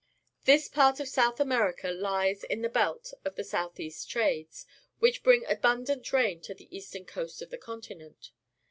This 0.45 0.67
part 0.67 0.99
of 0.99 1.07
South 1.07 1.39
America 1.39 1.89
Hes 2.01 2.43
in 2.45 2.63
the 2.63 2.69
belt 2.69 3.13
of 3.23 3.35
the 3.35 3.43
south 3.43 3.79
east 3.79 4.09
trades, 4.09 4.65
which 4.97 5.21
bring 5.21 5.43
abmidant 5.45 6.11
rain 6.11 6.41
to 6.41 6.55
the 6.55 6.75
eastern 6.75 7.05
coast 7.05 7.39
of 7.43 7.51
the 7.51 7.59
continent. 7.59 8.31